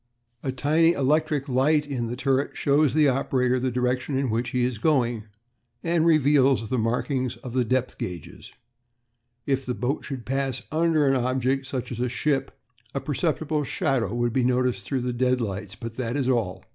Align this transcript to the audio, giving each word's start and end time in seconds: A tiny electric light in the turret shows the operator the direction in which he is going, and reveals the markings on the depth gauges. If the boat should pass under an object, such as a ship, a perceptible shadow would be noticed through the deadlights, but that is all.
A 0.41 0.51
tiny 0.51 0.93
electric 0.93 1.47
light 1.47 1.85
in 1.85 2.07
the 2.07 2.15
turret 2.15 2.57
shows 2.57 2.95
the 2.95 3.07
operator 3.07 3.59
the 3.59 3.69
direction 3.69 4.17
in 4.17 4.31
which 4.31 4.49
he 4.49 4.65
is 4.65 4.79
going, 4.79 5.25
and 5.83 6.07
reveals 6.07 6.69
the 6.69 6.79
markings 6.79 7.37
on 7.43 7.53
the 7.53 7.63
depth 7.63 7.99
gauges. 7.99 8.51
If 9.45 9.63
the 9.63 9.75
boat 9.75 10.03
should 10.03 10.25
pass 10.25 10.63
under 10.71 11.05
an 11.07 11.13
object, 11.15 11.67
such 11.67 11.91
as 11.91 11.99
a 11.99 12.09
ship, 12.09 12.57
a 12.95 12.99
perceptible 12.99 13.63
shadow 13.63 14.15
would 14.15 14.33
be 14.33 14.43
noticed 14.43 14.85
through 14.85 15.01
the 15.01 15.13
deadlights, 15.13 15.75
but 15.75 15.97
that 15.97 16.17
is 16.17 16.27
all. 16.27 16.65